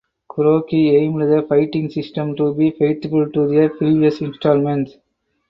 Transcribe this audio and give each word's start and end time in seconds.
Kuroki 0.31 0.95
aimed 0.95 1.21
the 1.21 1.45
fighting 1.47 1.87
system 1.91 2.35
to 2.35 2.55
be 2.55 2.71
faithful 2.71 3.29
to 3.29 3.47
their 3.47 3.69
previous 3.69 4.19
installments. 4.19 4.93